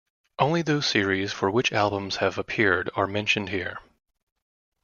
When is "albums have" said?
1.71-2.39